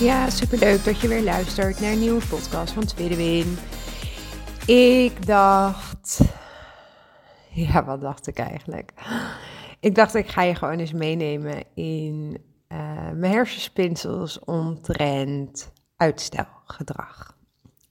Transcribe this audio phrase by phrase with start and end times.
[0.00, 3.56] Ja, superleuk dat je weer luistert naar een nieuwe podcast van Tweede Win.
[4.66, 6.20] Ik dacht.
[7.50, 8.92] Ja, wat dacht ik eigenlijk?
[9.80, 17.36] Ik dacht, ik ga je gewoon eens meenemen in uh, mijn hersenspinsels omtrent uitstelgedrag.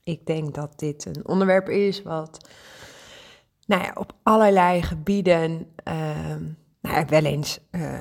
[0.04, 2.48] Ik denk dat dit een onderwerp is wat
[3.66, 5.94] nou ja, op allerlei gebieden uh,
[6.80, 7.98] nou ja, wel eens uh,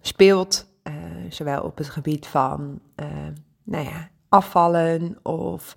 [0.00, 0.67] speelt.
[1.28, 2.80] Zowel op het gebied van
[3.64, 5.72] nou ja, afvallen of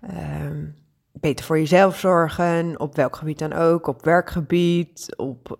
[0.00, 0.66] ehm,
[1.12, 5.54] beter voor jezelf zorgen, op welk gebied dan ook, op werkgebied, op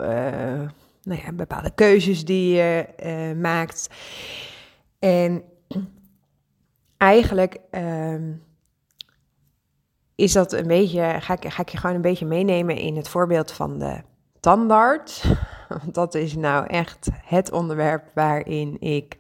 [1.02, 3.88] nou ja, bepaalde keuzes die je maakt.
[4.98, 5.42] En
[6.96, 8.32] eigenlijk ehm,
[10.14, 13.08] is dat een beetje, ga ik, ga ik je gewoon een beetje meenemen in het
[13.08, 14.00] voorbeeld van de
[14.40, 15.24] tandarts.
[15.82, 19.18] Want dat is nou echt het onderwerp waarin ik,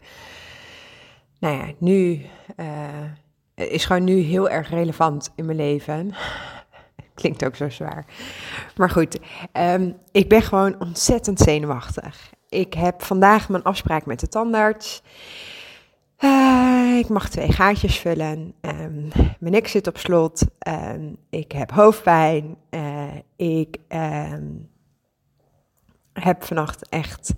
[1.38, 6.14] nou ja, nu, uh, is gewoon nu heel erg relevant in mijn leven.
[7.14, 8.04] Klinkt ook zo zwaar.
[8.76, 9.18] Maar goed,
[9.52, 12.30] um, ik ben gewoon ontzettend zenuwachtig.
[12.48, 15.02] Ik heb vandaag mijn afspraak met de tandarts.
[16.18, 18.54] Uh, ik mag twee gaatjes vullen.
[18.60, 20.42] Um, mijn nek zit op slot.
[20.68, 22.56] Um, ik heb hoofdpijn.
[22.70, 23.04] Uh,
[23.36, 23.76] ik
[26.12, 27.34] heb vannacht echt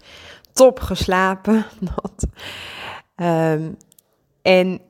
[0.53, 1.65] top geslapen.
[4.43, 4.81] en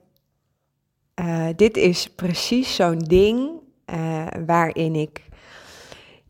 [1.15, 3.61] uh, dit is precies zo'n ding
[4.47, 5.23] waarin ik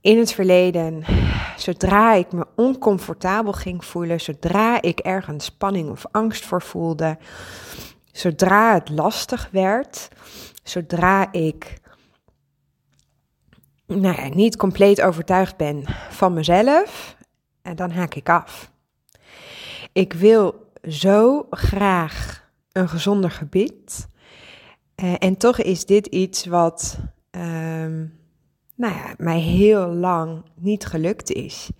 [0.02, 1.04] in het verleden,
[1.56, 7.18] zodra ik me oncomfortabel ging voelen, zodra ik ergens spanning of angst voor voelde,
[8.12, 10.08] zodra het lastig werd,
[10.62, 11.80] zodra ik
[13.86, 17.16] nou ja, niet compleet overtuigd ben van mezelf,
[17.62, 18.70] en dan haak ik af.
[19.92, 24.08] Ik wil zo graag een gezonder gebied.
[25.02, 26.98] Uh, en toch is dit iets wat
[27.30, 28.20] um,
[28.76, 31.70] nou ja, mij heel lang niet gelukt is.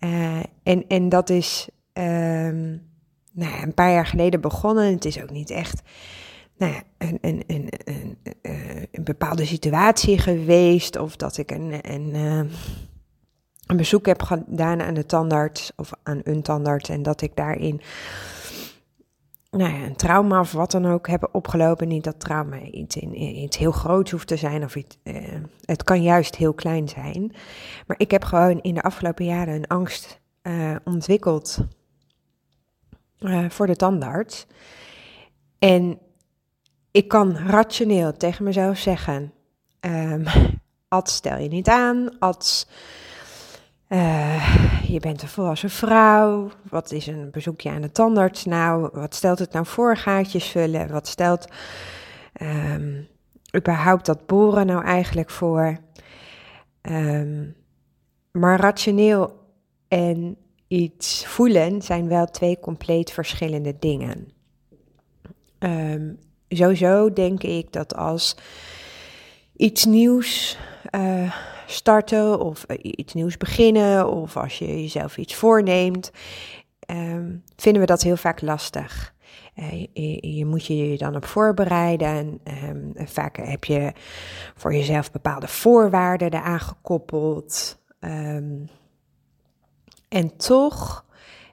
[0.00, 2.86] Uh, en, en dat is um,
[3.32, 4.92] nou ja, een paar jaar geleden begonnen.
[4.92, 5.82] Het is ook niet echt
[6.56, 8.18] nou ja, een, een, een, een,
[8.92, 10.96] een bepaalde situatie geweest.
[10.96, 12.50] Of dat ik een, een,
[13.68, 16.88] een bezoek heb gedaan aan de tandarts of aan een tandarts.
[16.88, 17.80] En dat ik daarin
[19.50, 21.88] nou ja, een trauma of wat dan ook hebben opgelopen.
[21.88, 25.34] Niet dat trauma iets, in, iets heel groots hoeft te zijn of iets, uh,
[25.64, 27.32] het kan juist heel klein zijn.
[27.86, 31.58] Maar ik heb gewoon in de afgelopen jaren een angst uh, ontwikkeld
[33.20, 34.46] uh, voor de tandarts.
[35.58, 35.98] En
[36.90, 39.32] ik kan rationeel tegen mezelf zeggen,
[39.80, 40.24] um,
[40.88, 42.68] Ad, stel je niet aan, Ad,
[43.88, 46.50] uh, je bent een volwassen vrouw.
[46.62, 48.88] Wat is een bezoekje aan de tandarts nou?
[48.92, 50.90] Wat stelt het nou voor, gaatjes vullen?
[50.90, 51.46] Wat stelt
[52.42, 53.08] um,
[53.56, 55.76] überhaupt dat boren nou eigenlijk voor?
[56.82, 57.56] Um,
[58.32, 59.46] maar rationeel
[59.88, 60.36] en
[60.68, 64.32] iets voelen zijn wel twee compleet verschillende dingen.
[65.58, 66.18] Um,
[66.48, 68.36] sowieso denk ik dat als
[69.56, 70.58] iets nieuws
[70.94, 71.34] uh,
[71.70, 76.10] starten of eh, iets nieuws beginnen of als je jezelf iets voorneemt,
[76.86, 79.14] um, vinden we dat heel vaak lastig.
[79.56, 79.86] Uh,
[80.36, 82.40] je, moet je dan op voorbereiden.
[82.64, 83.92] Um, vaak heb je
[84.56, 87.78] voor jezelf bepaalde voorwaarden eraan gekoppeld.
[88.00, 88.68] Um,
[90.08, 91.04] en toch,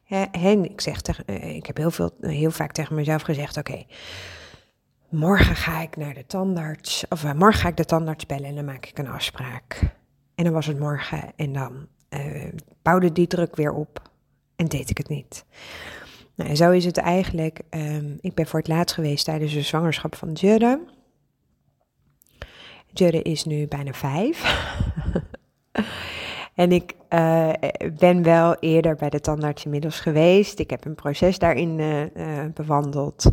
[0.03, 3.85] hè, ik, zeg tegen, ik heb heel, veel, heel vaak tegen mezelf gezegd: oké,
[5.09, 8.65] morgen ga ik naar de tandarts, of morgen ga ik de tandarts bellen en dan
[8.65, 9.95] maak ik een afspraak.
[10.35, 12.47] En dan was het morgen en dan uh,
[12.81, 14.01] bouwde die druk weer op
[14.55, 15.45] en deed ik het niet.
[16.35, 17.59] Nou, zo is het eigenlijk.
[17.69, 20.79] Um, ik ben voor het laatst geweest tijdens de zwangerschap van Jurre.
[22.87, 24.67] Jurre is nu bijna vijf.
[26.55, 27.51] en ik uh,
[27.97, 30.59] ben wel eerder bij de tandarts inmiddels geweest.
[30.59, 33.31] Ik heb een proces daarin uh, bewandeld.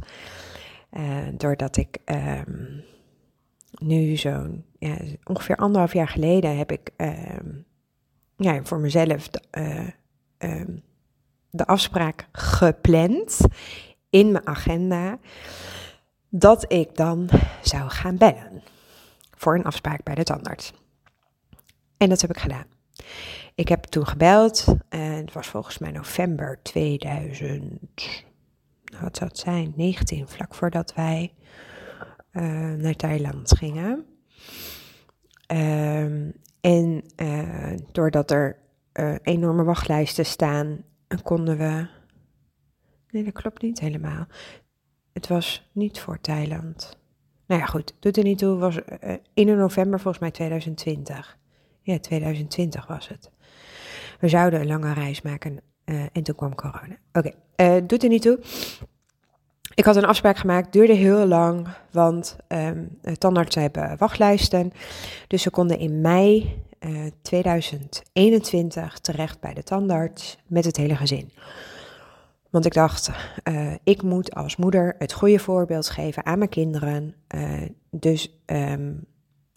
[1.37, 2.84] doordat ik um,
[3.70, 7.38] nu zo'n ja, ongeveer anderhalf jaar geleden heb ik uh,
[8.37, 10.82] ja, voor mezelf de, uh, um,
[11.50, 13.40] de afspraak gepland
[14.11, 15.19] in mijn agenda
[16.29, 17.29] dat ik dan
[17.62, 18.62] zou gaan bellen
[19.37, 20.73] voor een afspraak bij de tandarts.
[21.96, 22.67] En dat heb ik gedaan.
[23.55, 27.81] Ik heb toen gebeld en het was volgens mij november 2000,
[28.84, 31.34] nou, wat zou het zijn, 19, vlak voordat wij
[32.32, 32.43] uh,
[32.73, 34.12] naar Thailand gingen.
[35.47, 36.31] Ehm,
[36.61, 38.56] en uh, doordat er
[39.00, 40.85] uh, enorme wachtlijsten staan,
[41.23, 41.87] konden we.
[43.11, 44.27] Nee, dat klopt niet helemaal.
[45.12, 46.99] Het was niet voor Thailand.
[47.47, 48.56] Nou ja, goed, doet er niet toe.
[48.56, 51.39] Was uh, 1 november volgens mij 2020.
[51.83, 53.31] Ja, 2020 was het.
[54.21, 55.61] We zouden een lange reis maken
[56.12, 56.97] en toen kwam corona.
[57.12, 57.87] Oké, okay.
[57.87, 58.39] doet er niet toe.
[59.74, 64.72] Ik had een afspraak gemaakt, duurde heel lang, want um, tandartsen hebben wachtlijsten.
[65.26, 71.32] Dus ze konden in mei uh, 2021 terecht bij de tandarts met het hele gezin.
[72.50, 73.10] Want ik dacht,
[73.48, 77.14] uh, ik moet als moeder het goede voorbeeld geven aan mijn kinderen.
[77.34, 79.04] Uh, dus um,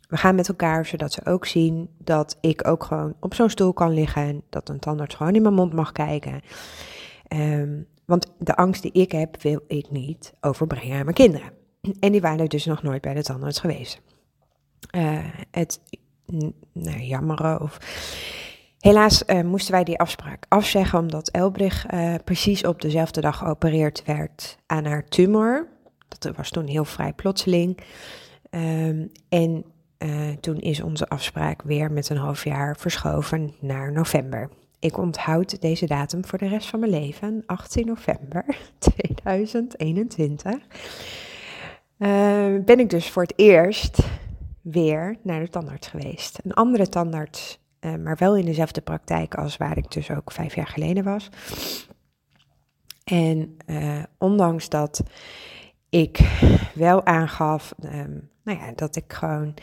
[0.07, 3.73] we gaan met elkaar, zodat ze ook zien dat ik ook gewoon op zo'n stoel
[3.73, 4.41] kan liggen.
[4.49, 6.41] Dat een tandarts gewoon in mijn mond mag kijken.
[7.35, 11.51] Um, want de angst die ik heb, wil ik niet overbrengen aan mijn kinderen.
[11.99, 14.01] En die waren dus nog nooit bij de tandarts geweest.
[14.95, 15.19] Uh,
[15.51, 15.79] het
[16.73, 17.77] nou, jammeren of...
[18.79, 24.03] Helaas uh, moesten wij die afspraak afzeggen omdat Elbrich uh, precies op dezelfde dag geopereerd
[24.05, 25.67] werd aan haar tumor.
[26.07, 27.79] Dat was toen heel vrij plotseling.
[28.49, 29.65] Um, en
[30.39, 34.49] toen is onze afspraak weer met een half jaar verschoven naar november.
[34.85, 38.45] Ik onthoud deze datum voor de rest van mijn leven, 18 november
[38.77, 40.53] 2021.
[40.53, 40.59] Uh,
[42.65, 43.99] ben ik dus voor het eerst
[44.61, 46.39] weer naar de tandarts geweest.
[46.43, 50.55] Een andere tandarts, uh, maar wel in dezelfde praktijk als waar ik dus ook vijf
[50.55, 51.29] jaar geleden was.
[53.03, 55.03] En uh, ondanks dat
[55.89, 56.19] ik
[56.73, 59.53] wel aangaf um, nou ja, dat ik gewoon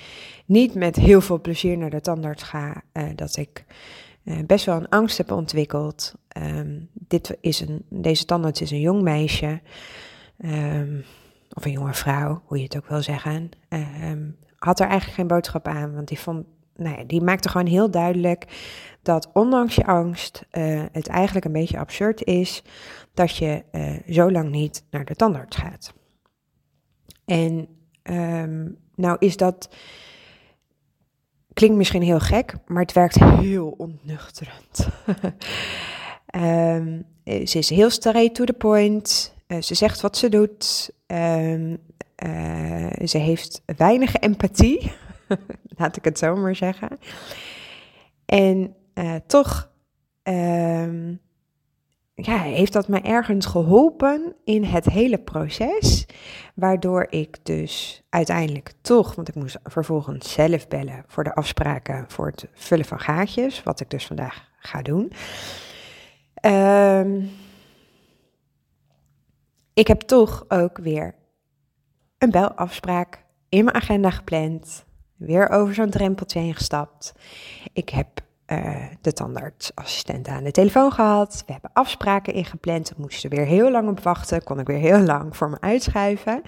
[0.47, 2.83] niet met heel veel plezier naar de tandarts ga,
[3.15, 3.65] dat ik
[4.25, 6.15] uh, best wel een angst heb ontwikkeld.
[6.37, 9.61] Um, dit is een, deze tandarts is een jong meisje,
[10.45, 11.05] um,
[11.53, 13.51] of een jonge vrouw, hoe je het ook wil zeggen.
[13.69, 16.47] Um, had er eigenlijk geen boodschap aan, want die, vond,
[16.77, 18.47] nou ja, die maakte gewoon heel duidelijk
[19.03, 22.63] dat ondanks je angst uh, het eigenlijk een beetje absurd is
[23.15, 25.93] dat je uh, zo lang niet naar de tandarts gaat.
[27.25, 27.69] En
[28.95, 29.69] nou is dat
[31.55, 34.89] Klinkt misschien heel gek, maar het werkt heel ontnuchterend.
[36.37, 37.07] um,
[37.49, 39.35] ze is heel straight to the point.
[39.47, 40.91] Uh, ze zegt wat ze doet.
[41.07, 41.79] Um,
[42.27, 44.93] uh, ze heeft weinig empathie,
[45.79, 46.99] laat ik het zo maar zeggen.
[48.25, 48.77] En
[49.27, 49.71] toch
[50.23, 51.21] um,
[52.25, 56.07] ja, heeft dat mij ergens geholpen in het hele proces.
[56.55, 62.27] Waardoor ik dus uiteindelijk toch, want ik moest vervolgens zelf bellen voor de afspraken voor
[62.27, 65.13] het vullen van gaatjes, wat ik dus vandaag ga doen.
[66.47, 67.31] Um,
[69.75, 71.15] ik heb toch ook weer
[72.19, 74.85] een belafspraak in mijn agenda gepland.
[75.17, 77.15] Weer over zo'n drempeltje heen gestapt.
[77.73, 78.21] Ik heb
[78.53, 81.43] uh, de tandartsassistent aan de telefoon gehad.
[81.47, 82.89] We hebben afspraken ingepland.
[82.89, 84.45] We moesten weer heel lang op wachten.
[84.45, 86.43] Kon ik weer heel lang voor me uitschuiven.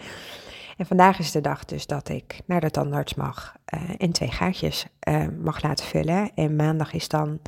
[0.76, 4.30] En vandaag is de dag dus dat ik naar de tandarts mag uh, en twee
[4.30, 6.30] gaatjes uh, mag laten vullen.
[6.34, 7.38] En maandag is dan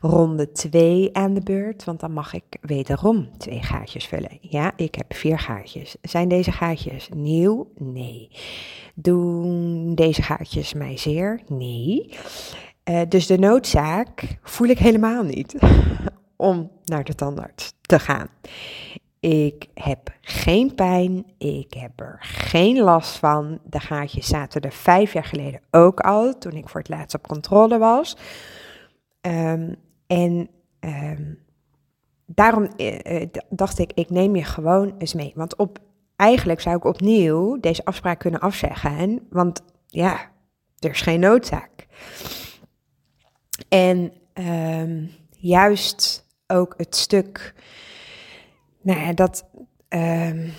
[0.00, 4.38] ronde 2 aan de beurt, want dan mag ik wederom twee gaatjes vullen.
[4.40, 5.96] Ja, ik heb vier gaatjes.
[6.02, 7.70] Zijn deze gaatjes nieuw?
[7.78, 8.30] Nee.
[8.94, 11.40] Doen deze gaatjes mij zeer?
[11.48, 12.18] Nee.
[12.90, 15.56] Uh, dus de noodzaak voel ik helemaal niet
[16.36, 18.28] om naar de tandarts te gaan.
[19.20, 23.58] Ik heb geen pijn, ik heb er geen last van.
[23.64, 27.28] De gaatjes zaten er vijf jaar geleden ook al, toen ik voor het laatst op
[27.28, 28.16] controle was.
[29.20, 30.48] Um, en
[30.80, 31.38] um,
[32.26, 35.32] daarom uh, dacht ik, ik neem je gewoon eens mee.
[35.34, 35.78] Want op,
[36.16, 40.30] eigenlijk zou ik opnieuw deze afspraak kunnen afzeggen, want ja,
[40.78, 41.86] er is geen noodzaak.
[43.68, 47.54] En um, juist ook het stuk,
[48.80, 49.44] nou ja, dat,
[49.88, 50.52] um,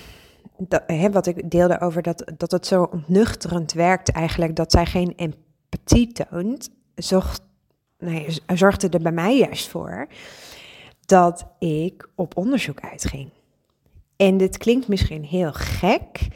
[0.57, 4.85] dat hè, wat ik deelde over dat, dat het zo ontnuchterend werkt eigenlijk, dat zij
[4.85, 6.69] geen empathie toont,
[7.97, 10.07] nee, zorgde er bij mij juist voor
[11.05, 13.29] dat ik op onderzoek uitging.
[14.15, 16.27] En dit klinkt misschien heel gek,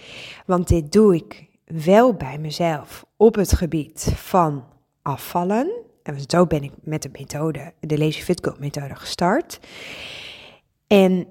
[0.45, 4.63] want dit doe ik wel bij mezelf op het gebied van
[5.01, 5.84] afvallen.
[6.05, 9.59] En zo ben ik met de methode, de Lazy Fit Girl methode gestart.
[10.87, 11.27] En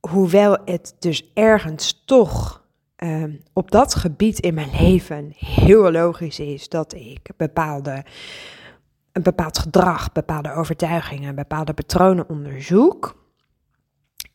[0.00, 2.64] hoewel het dus ergens toch
[2.96, 8.04] ehm, op dat gebied in mijn leven heel logisch is dat ik bepaalde,
[9.12, 13.26] een bepaald gedrag, bepaalde overtuigingen, bepaalde patronen onderzoek,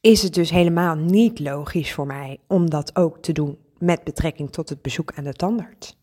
[0.02, 4.52] is het dus helemaal niet logisch voor mij om dat ook te doen met betrekking
[4.52, 6.03] tot het bezoek aan de tandarts.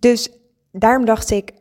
[0.00, 0.28] Dus
[0.72, 1.52] daarom dacht ik,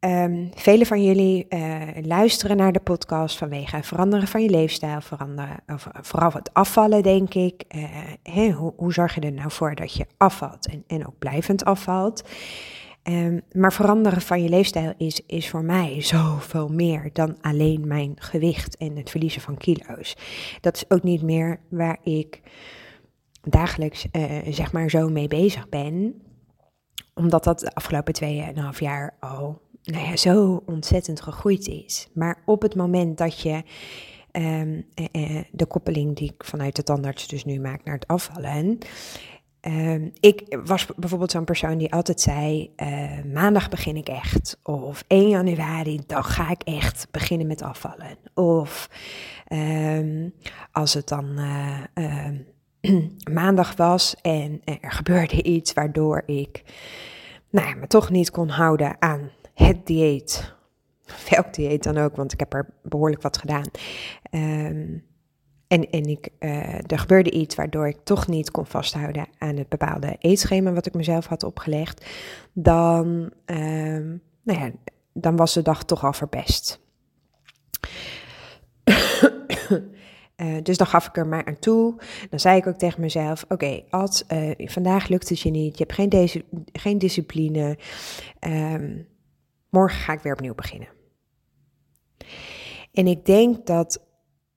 [0.00, 5.00] Um, velen van jullie uh, luisteren naar de podcast vanwege het veranderen van je leefstijl,
[5.00, 7.64] veranderen, of, vooral het afvallen, denk ik.
[7.74, 11.64] Uh, hoe, hoe, zorg je er nou voor dat je afvalt en, en ook blijvend
[11.64, 12.28] afvalt?
[13.02, 18.12] Um, maar veranderen van je leefstijl is, is voor mij zoveel meer dan alleen mijn
[18.14, 20.16] gewicht en het verliezen van kilo's.
[20.60, 22.40] Dat is ook niet meer waar ik
[23.42, 24.06] dagelijks
[24.50, 26.22] zeg maar zo mee bezig ben
[27.18, 28.14] omdat dat de afgelopen
[28.74, 32.08] 2,5 jaar al nou ja, zo ontzettend gegroeid is.
[32.12, 33.62] Maar op het moment dat je
[34.32, 38.78] um, eh, de koppeling die ik vanuit de tandarts dus nu maak naar het afvallen.
[39.60, 44.58] Um, ik was bijvoorbeeld zo'n persoon die altijd zei: uh, maandag begin ik echt.
[44.62, 48.16] Of 1 januari, dan ga ik echt beginnen met afvallen.
[48.34, 48.90] Of
[49.52, 50.34] um,
[50.72, 51.38] als het dan
[53.32, 56.62] maandag was en er gebeurde iets waardoor ik
[57.50, 60.54] nou ja, me toch niet kon houden aan het dieet.
[61.30, 63.66] Welk dieet dan ook, want ik heb er behoorlijk wat gedaan.
[64.30, 65.06] Um,
[65.68, 69.68] en, en ik, uh, er gebeurde iets waardoor ik toch niet kon vasthouden aan het
[69.68, 72.06] bepaalde eetschema wat ik mezelf had opgelegd.
[72.52, 74.70] Dan, um, nou ja,
[75.12, 76.80] dan was de dag toch al verpest.
[80.42, 81.94] Uh, dus dan gaf ik er maar aan toe.
[82.30, 85.84] Dan zei ik ook tegen mezelf: Oké, als uh, vandaag lukt het je niet, je
[85.86, 87.78] hebt geen, geen discipline.
[88.40, 89.06] Um,
[89.70, 90.88] morgen ga ik weer opnieuw beginnen.
[92.92, 94.07] En ik denk dat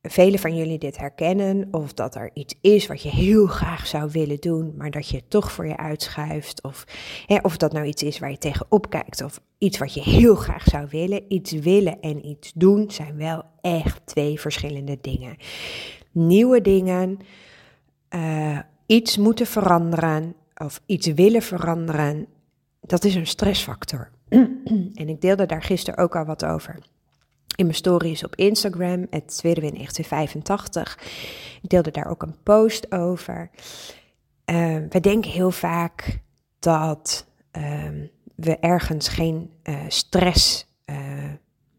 [0.02, 4.10] velen van jullie dit herkennen, of dat er iets is wat je heel graag zou
[4.12, 6.86] willen doen, maar dat je het toch voor je uitschuift, of,
[7.26, 10.36] hè, of dat nou iets is waar je tegenop kijkt, of iets wat je heel
[10.36, 11.24] graag zou willen.
[11.28, 15.38] Iets willen en iets doen zijn wel echt twee verschillende dingen.
[16.12, 17.18] Nieuwe dingen,
[18.16, 22.28] uh, iets moeten veranderen, of iets willen veranderen,
[22.82, 24.10] dat is een stressfactor.
[24.94, 26.80] en ik deelde daar gisteren ook al wat over.
[27.62, 31.00] In mijn stories op Instagram, het tweede win 1985.
[31.62, 33.50] Ik deelde daar ook een post over.
[34.46, 36.20] Uh, we denken heel vaak
[36.60, 37.28] dat
[37.58, 37.90] uh,
[38.36, 40.98] we ergens geen uh, stress uh,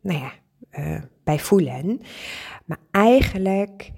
[0.01, 0.33] nou ja,
[1.25, 2.01] bij voelen.
[2.65, 3.91] Maar eigenlijk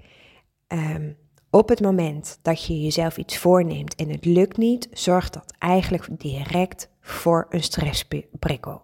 [0.67, 1.17] um,
[1.55, 6.19] op het moment dat je jezelf iets voorneemt en het lukt niet, zorgt dat eigenlijk
[6.19, 8.81] direct voor een stressprikkel.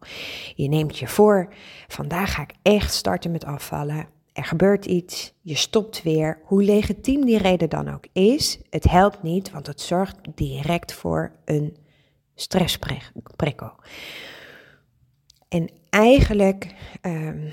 [0.56, 1.54] Je neemt je voor,
[1.88, 4.06] vandaag ga ik echt starten met afvallen.
[4.34, 6.40] Er gebeurt iets, je stopt weer.
[6.44, 11.32] Hoe legitiem die reden dan ook is, het helpt niet, want het zorgt direct voor
[11.46, 11.78] een
[12.36, 13.72] stressprikkel.
[15.48, 17.52] En eigenlijk, um,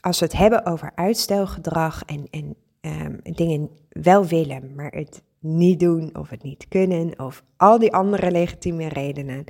[0.00, 5.80] als we het hebben over uitstelgedrag en, en um, dingen wel willen, maar het niet
[5.80, 9.44] doen of het niet kunnen of al die andere legitieme redenen.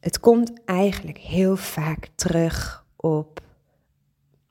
[0.00, 3.40] Het komt eigenlijk heel vaak terug op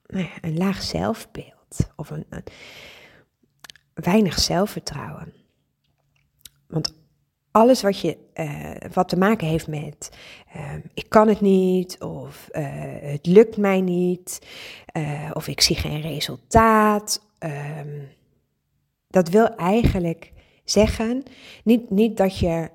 [0.05, 2.25] nou een laag zelfbeeld of een,
[3.93, 5.33] weinig zelfvertrouwen.
[6.67, 6.97] Want
[7.51, 10.17] alles wat, je, uh, wat te maken heeft met
[10.55, 12.67] uh, ik kan het niet of uh,
[13.01, 14.47] het lukt mij niet
[15.33, 18.09] of ik zie geen resultaat um,
[19.07, 20.31] dat wil eigenlijk
[20.63, 21.23] zeggen,
[21.63, 22.69] niet, niet dat je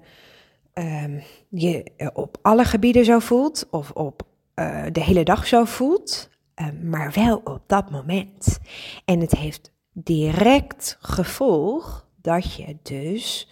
[0.74, 4.22] um, je op alle gebieden zo voelt of op
[4.54, 8.58] uh, de hele dag zo voelt, um, maar wel op dat moment.
[9.04, 13.48] En het heeft direct gevolg dat je dus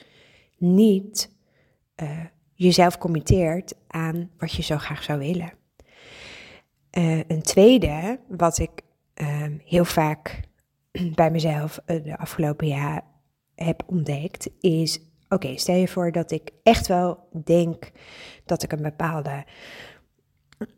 [0.58, 1.30] niet
[2.02, 2.18] uh,
[2.54, 5.52] jezelf committeert aan wat je zo graag zou willen.
[7.26, 8.70] Een tweede, wat ik
[9.64, 10.40] heel vaak
[11.14, 13.04] bij mezelf uh, de afgelopen jaar
[13.54, 17.90] heb ontdekt, is: oké, stel je voor dat ik echt wel denk
[18.44, 19.44] dat ik een bepaalde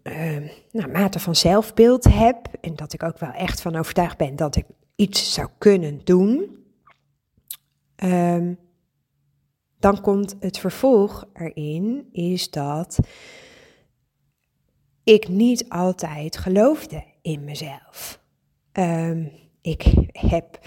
[0.02, 4.37] uh, nou, mate van zelfbeeld heb en dat ik ook wel echt van overtuigd ben
[4.37, 4.66] dat ik
[4.97, 6.62] iets zou kunnen doen.
[7.97, 8.59] Um,
[9.78, 12.99] dan komt het vervolg erin, is dat
[15.04, 18.21] ik niet altijd geloofde in mezelf.
[18.73, 19.33] Um,
[19.64, 20.59] ik heb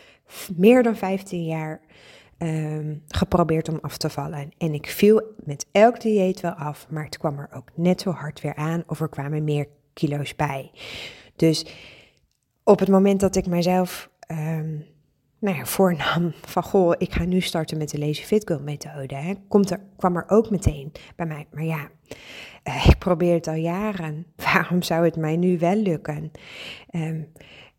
[0.55, 1.81] meer dan 15 jaar
[2.37, 4.51] um, geprobeerd om af te vallen.
[4.57, 8.11] En ik viel met elk dieet wel af, maar het kwam er ook net zo
[8.11, 10.71] hard weer aan of er kwamen meer kilo's bij.
[11.35, 11.65] Dus
[12.63, 14.77] op het moment dat ik mezelf ehm,
[15.39, 19.15] nou ja, voornam van goh, ik ga nu starten met de Lazy Fit Girl methode,
[19.15, 21.47] hè, komt er, kwam er ook meteen bij mij.
[21.51, 21.89] Maar ja,
[22.63, 24.25] uh, ik probeer het al jaren.
[24.35, 26.31] Waarom zou het mij nu wel lukken?
[26.91, 27.27] Um,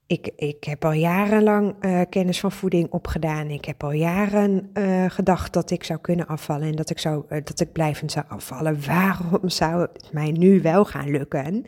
[0.09, 3.49] ik, ik heb al jarenlang uh, kennis van voeding opgedaan.
[3.51, 7.25] Ik heb al jaren uh, gedacht dat ik zou kunnen afvallen en dat ik, zou,
[7.29, 8.87] uh, dat ik blijvend zou afvallen.
[8.87, 11.65] Waarom zou het mij nu wel gaan lukken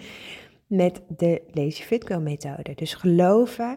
[0.67, 2.75] met de Lazy Fit Girl methode?
[2.75, 3.77] Dus geloven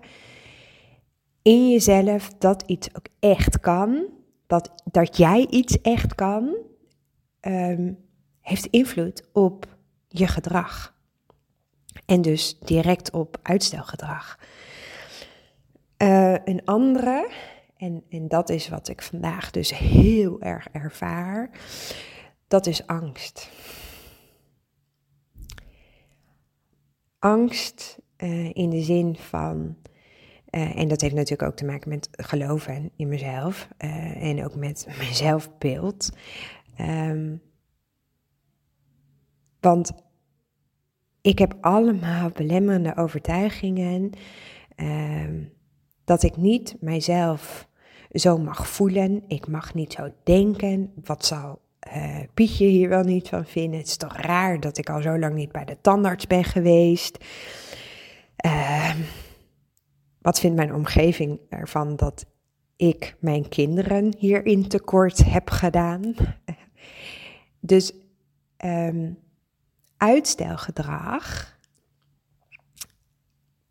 [1.41, 4.05] in jezelf dat iets ook echt kan,
[4.47, 6.55] dat, dat jij iets echt kan,
[7.41, 7.97] um,
[8.41, 9.77] heeft invloed op
[10.07, 10.92] je gedrag.
[12.05, 14.39] En dus direct op uitstelgedrag.
[15.97, 17.29] Uh, een andere,
[17.77, 21.49] en, en dat is wat ik vandaag dus heel erg ervaar,
[22.47, 23.49] dat is angst.
[27.19, 29.77] Angst uh, in de zin van,
[30.49, 34.87] uh, en dat heeft natuurlijk ook te maken met geloven in mezelf en ook met
[34.97, 36.09] mijn zelfbeeld.
[36.79, 37.41] Um,
[39.59, 39.91] want
[41.23, 44.11] ik heb allemaal belemmerende overtuigingen.
[44.75, 45.25] Uh,
[46.03, 47.67] dat ik niet mijzelf
[48.11, 49.23] zo mag voelen.
[49.27, 50.91] Ik mag niet zo denken.
[51.03, 51.61] Wat zal
[51.95, 53.79] uh, Pietje hier wel niet van vinden?
[53.79, 57.17] Het is toch raar dat ik al zo lang niet bij de tandarts ben geweest.
[58.45, 58.95] Uh,
[60.21, 62.25] wat vindt mijn omgeving ervan dat
[62.75, 66.15] ik mijn kinderen hierin tekort heb gedaan?
[67.59, 67.93] dus
[68.65, 69.17] um,
[70.03, 71.57] uitstelgedrag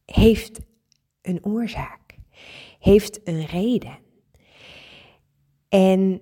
[0.04, 0.60] heeft
[1.22, 2.14] een oorzaak,
[2.78, 3.98] heeft een reden.
[5.68, 6.20] En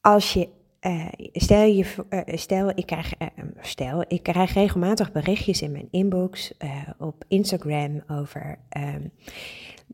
[0.00, 0.48] als je,
[0.80, 3.28] uh, stel, je uh, stel, ik krijg, uh,
[3.60, 6.52] stel, ik krijg regelmatig berichtjes in mijn inbox
[6.98, 9.12] op Instagram over um,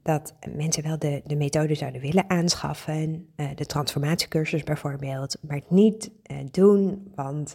[0.02, 6.10] dat mensen wel de, de methode zouden willen aanschaffen, de transformatiecursus bijvoorbeeld, maar het niet
[6.50, 7.54] doen, want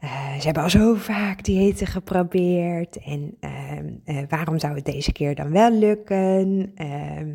[0.00, 3.36] uh, ze hebben al zo vaak diëten geprobeerd en
[4.04, 6.72] uh, waarom zou het deze keer dan wel lukken?
[6.74, 7.34] Ehm,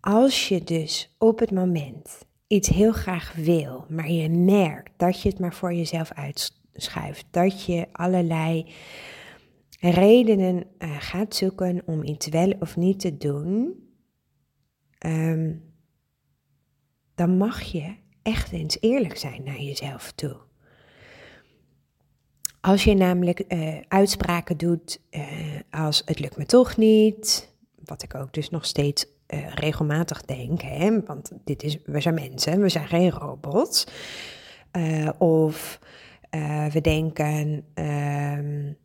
[0.00, 5.28] als je dus op het moment iets heel graag wil, maar je merkt dat je
[5.28, 8.72] het maar voor jezelf uitschuift, dat je allerlei
[9.80, 13.74] redenen uh, gaat zoeken om iets wel of niet te doen,
[15.06, 15.62] um,
[17.14, 20.36] dan mag je echt eens eerlijk zijn naar jezelf toe.
[22.64, 25.22] Als je namelijk uh, uitspraken doet uh,
[25.70, 27.52] als het lukt me toch niet,
[27.84, 32.14] wat ik ook dus nog steeds uh, regelmatig denk, hè, want dit is, we zijn
[32.14, 33.86] mensen, we zijn geen robots.
[35.18, 35.78] of
[36.72, 38.76] we denken, um,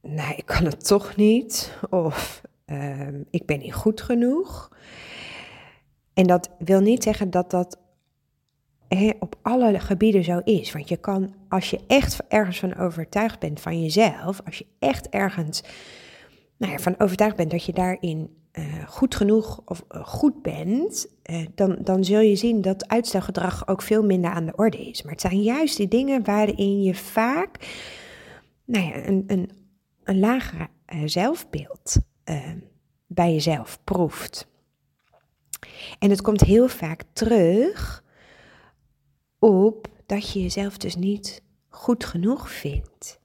[0.00, 4.76] nee, ik kan het toch niet, of um, ik ben niet goed genoeg.
[6.14, 7.78] En dat wil niet zeggen dat dat
[9.18, 10.72] op alle gebieden zo is.
[10.72, 15.08] Want je kan, als je echt ergens van overtuigd bent van jezelf, als je echt
[15.08, 15.62] ergens
[16.56, 21.06] nou ja, van overtuigd bent dat je daarin uh, goed genoeg of uh, goed bent,
[21.30, 25.02] uh, dan, dan zul je zien dat uitstelgedrag ook veel minder aan de orde is.
[25.02, 27.56] Maar het zijn juist die dingen waarin je vaak
[28.64, 29.50] nou ja, een, een,
[30.04, 30.68] een lager
[31.04, 31.96] zelfbeeld
[33.06, 34.46] bij jezelf proeft.
[35.98, 38.03] En het komt heel vaak terug
[39.44, 43.20] op dat je jezelf dus niet goed genoeg vindt.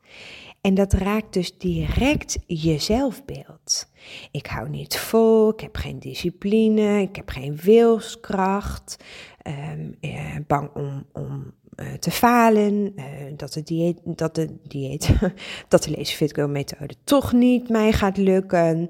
[0.61, 3.89] En dat raakt dus direct je zelfbeeld.
[4.31, 8.97] Ik hou niet vol, ik heb geen discipline, ik heb geen wilskracht,
[9.47, 13.03] um, eh, bang om, om uh, te falen, uh,
[13.35, 15.09] dat de dieet, dat de dieet,
[15.67, 18.87] dat de Lazy Fit Girl methode toch niet mij gaat lukken,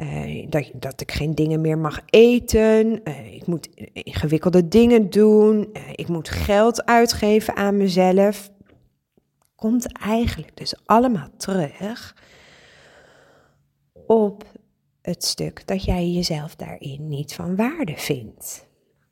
[0.00, 6.08] uh, dat, dat ik geen dingen meer mag eten, ik moet ingewikkelde dingen doen, ik
[6.08, 8.50] moet geld uitgeven aan mezelf.
[9.60, 12.16] Komt eigenlijk dus allemaal terug
[14.06, 14.44] op
[15.02, 18.66] het stuk dat jij jezelf daarin niet van waarde vindt.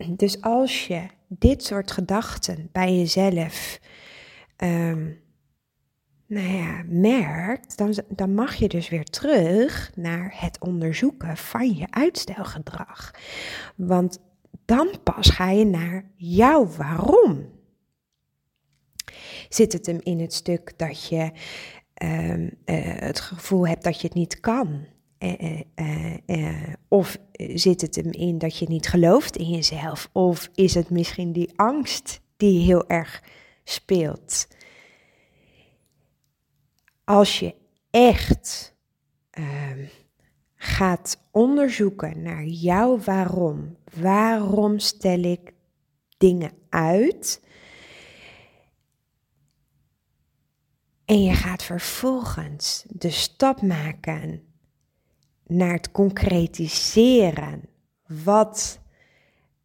[0.07, 3.81] Dus als je dit soort gedachten bij jezelf
[4.57, 5.21] um,
[6.27, 11.87] nou ja, merkt, dan, dan mag je dus weer terug naar het onderzoeken van je
[11.91, 13.11] uitstelgedrag.
[13.77, 14.19] Want
[14.65, 17.58] dan pas ga je naar jouw waarom.
[19.49, 21.31] Zit het hem in het stuk dat je
[22.03, 24.87] um, uh, het gevoel hebt dat je het niet kan?
[25.19, 25.61] Uh,
[26.27, 30.09] uh, of zit het hem in dat je niet gelooft in jezelf?
[30.13, 33.23] Of is het misschien die angst die heel erg
[33.65, 34.49] speelt?
[37.05, 37.55] Als je
[37.91, 38.75] echt
[39.31, 39.85] ehm,
[40.55, 43.77] gaat onderzoeken naar jouw waarom.
[44.01, 45.53] Waarom stel ik
[46.19, 47.43] dingen uit?
[51.09, 54.43] En je gaat vervolgens de stap maken
[55.47, 57.69] naar het concretiseren
[58.07, 58.81] wat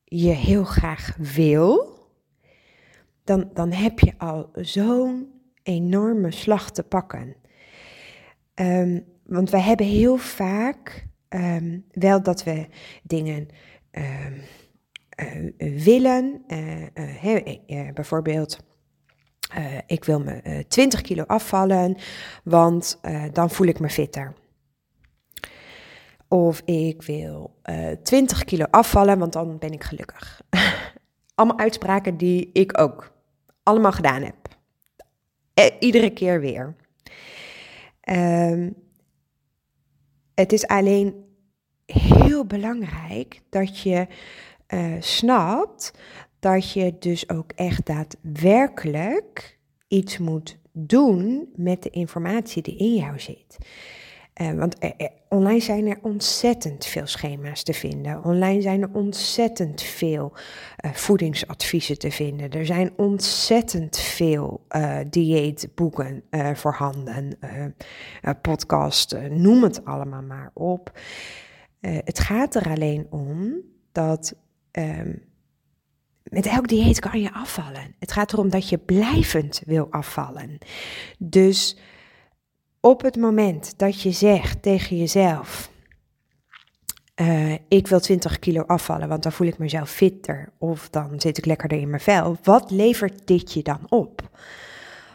[0.04, 1.98] je heel graag wil,
[3.24, 5.32] dan, dan heb je al zo'n
[5.64, 7.36] enorme slag te pakken.
[8.54, 12.68] Ehm, want we hebben heel vaak ehm, wel dat we
[13.04, 13.48] dingen
[13.92, 14.42] um,
[15.58, 16.44] uh, willen.
[16.48, 18.60] Uh, bijvoorbeeld,
[19.86, 21.98] ik wil me 20 kilo afvallen,
[22.44, 23.00] want
[23.32, 24.34] dan voel ik me fitter.
[26.28, 27.56] Of ik wil
[28.04, 30.42] 20 kilo afvallen, want dan ben ik gelukkig.
[31.36, 33.12] Allemaal uitspraken die ik ook
[33.63, 34.36] allemaal gedaan heb.
[35.80, 36.76] iedere keer weer.
[38.10, 38.76] Um,
[40.36, 41.26] het is alleen
[41.86, 44.08] heel belangrijk dat je
[44.68, 45.92] uh, snapt
[46.44, 53.20] dat je dus ook echt daadwerkelijk iets moet doen met de informatie die in jou
[53.20, 53.58] zit.
[54.42, 54.76] Uh, want
[55.30, 58.24] online zijn er ontzettend veel schema's te vinden.
[58.24, 60.34] Online zijn er ontzettend veel
[60.94, 62.52] voedingsadviezen te vinden.
[62.52, 64.66] Er zijn ontzettend veel
[65.10, 67.38] dieetboeken voorhanden,
[68.42, 71.00] podcast, noem het allemaal maar op.
[71.80, 73.54] het gaat er alleen om
[73.92, 74.36] dat
[74.72, 75.22] um,
[76.34, 77.96] met elk dieet kan je afvallen.
[78.00, 80.58] Het gaat erom dat je blijvend wil afvallen.
[81.17, 81.78] Dus
[82.80, 85.72] op het moment dat je zegt tegen jezelf:
[87.15, 91.38] uh, Ik wil 20 kilo afvallen, want dan voel ik mezelf fitter of dan zit
[91.38, 92.38] ik lekkerder in mijn vel.
[92.43, 94.30] Wat levert dit je dan op?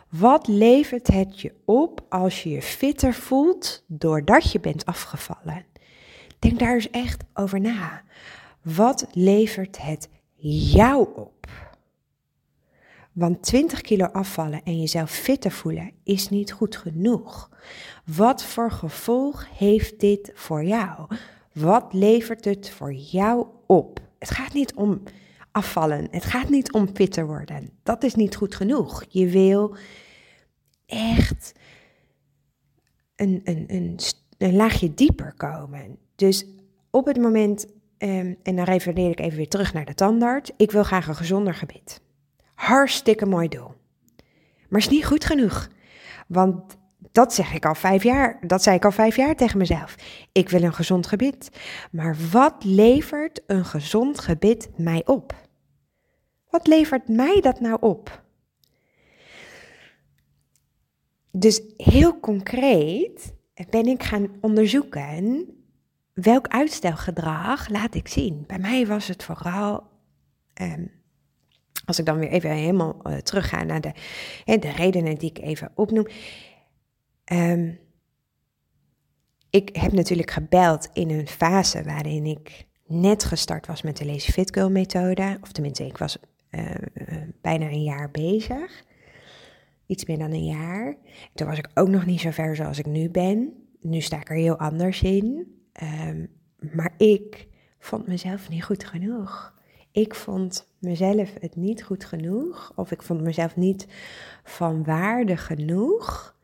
[0.08, 5.64] Wat levert het je op als je je fitter voelt doordat je bent afgevallen?
[6.38, 8.02] Denk daar eens echt over na.
[8.62, 10.08] Wat levert het
[10.40, 11.46] jou op?
[13.12, 17.50] Want 20 kilo afvallen en jezelf fitter voelen is niet goed genoeg.
[18.16, 21.16] Wat voor gevolg heeft dit voor jou?
[21.52, 24.00] Wat levert het voor jou op?
[24.18, 25.02] Het gaat niet om
[25.52, 26.08] afvallen.
[26.10, 27.70] Het gaat niet om fitter worden.
[27.82, 29.04] Dat is niet goed genoeg.
[29.08, 29.76] Je wil
[30.86, 31.52] echt
[33.16, 33.98] een, een, een,
[34.38, 35.98] een laagje dieper komen.
[36.14, 36.46] Dus
[36.90, 37.66] op het moment,
[37.98, 40.50] um, en dan refereer ik even weer terug naar de tandarts.
[40.56, 42.00] Ik wil graag een gezonder gebit.
[42.54, 43.74] Hartstikke mooi doel.
[44.68, 45.68] Maar is niet goed genoeg.
[46.26, 46.76] Want
[47.12, 48.38] dat zeg ik al vijf jaar.
[48.46, 49.94] Dat zei ik al vijf jaar tegen mezelf.
[50.32, 51.50] Ik wil een gezond gebit.
[51.90, 55.34] Maar wat levert een gezond gebit mij op?
[56.50, 58.22] Wat levert mij dat nou op?
[61.30, 63.34] Dus heel concreet
[63.70, 65.57] ben ik gaan onderzoeken
[66.22, 68.44] welk uitstelgedrag laat ik zien.
[68.46, 69.82] Bij mij was het vooral
[70.54, 70.86] ehm,
[71.84, 73.92] als ik dan weer even helemaal uh, terugga naar de,
[74.44, 76.06] hè, de redenen die ik even opnoem.
[77.32, 77.78] Um,
[79.50, 84.30] ik heb natuurlijk gebeld in een fase waarin ik net gestart was met de Lazy
[84.30, 85.38] Fit Girl methode.
[85.42, 86.18] Of tenminste, ik was
[86.50, 86.70] uh,
[87.40, 88.84] bijna een jaar bezig.
[89.86, 90.96] Iets meer dan een jaar.
[91.34, 93.52] Toen was ik ook nog niet zo ver zoals ik nu ben.
[93.80, 95.57] Nu sta ik er heel anders in.
[95.82, 96.28] Um,
[96.72, 99.56] maar ik vond mezelf niet goed genoeg
[99.98, 103.86] ik vond mezelf het niet goed genoeg, of ik vond mezelf niet
[104.44, 106.36] van waarde genoeg.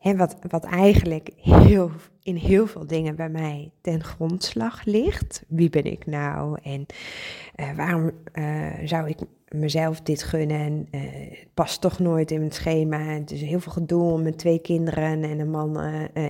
[0.00, 1.90] En wat, wat eigenlijk heel,
[2.22, 5.44] in heel veel dingen bij mij ten grondslag ligt.
[5.48, 6.86] Wie ben ik nou en
[7.56, 10.88] uh, waarom uh, zou ik mezelf dit gunnen?
[10.90, 12.98] Uh, het past toch nooit in mijn schema.
[12.98, 15.78] Het is heel veel gedoe om met twee kinderen en een man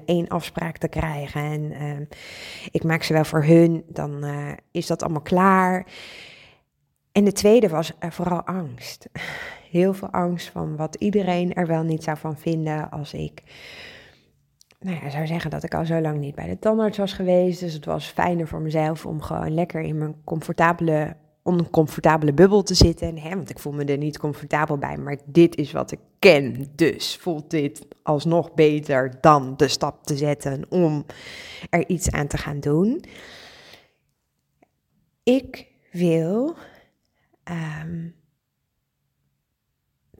[0.04, 1.72] één afspraak te krijgen.
[1.72, 2.08] En
[2.70, 4.24] ik maak ze wel voor hun, dan
[4.70, 5.86] is dat allemaal klaar.
[7.12, 9.08] En de tweede was vooral angst.
[9.70, 13.42] Heel veel angst van wat iedereen er wel niet zou van vinden als ik
[14.80, 17.60] nou ja, zou zeggen dat ik al zo lang niet bij de tandarts was geweest.
[17.60, 22.74] Dus het was fijner voor mezelf om gewoon lekker in mijn comfortabele, oncomfortabele bubbel te
[22.74, 23.18] zitten.
[23.18, 26.66] Hè, want ik voel me er niet comfortabel bij, maar dit is wat ik ken.
[26.74, 31.04] Dus voelt dit alsnog beter dan de stap te zetten om
[31.70, 33.04] er iets aan te gaan doen.
[35.22, 36.56] Ik wil
[37.82, 38.14] um,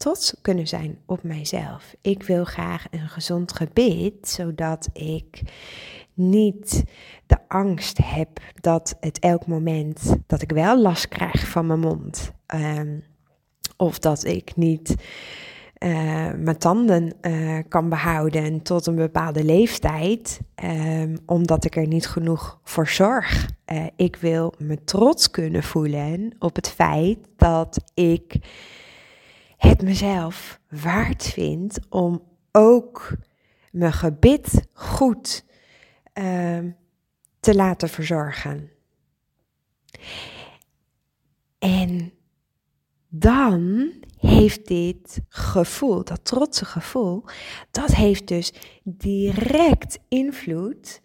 [0.00, 1.94] trots kunnen zijn op mijzelf.
[2.00, 5.42] Ik wil graag een gezond gebit, zodat ik
[6.14, 6.84] niet
[7.26, 12.32] de angst heb dat het elk moment dat ik wel last krijg van mijn mond.
[12.54, 13.04] Um,
[13.76, 14.94] of dat ik niet
[15.78, 22.06] uh, mijn tanden uh, kan behouden tot een bepaalde leeftijd, um, omdat ik er niet
[22.06, 23.48] genoeg voor zorg.
[23.72, 28.38] Uh, ik wil me trots kunnen voelen op het feit dat ik
[29.60, 33.12] het mezelf waard vind om ook
[33.70, 35.44] mijn gebit goed
[36.12, 36.70] ehm,
[37.40, 38.70] te laten verzorgen.
[41.58, 42.12] En
[43.08, 47.24] dan heeft dit gevoel, dat trotse gevoel,
[47.70, 51.00] dat heeft dus direct invloed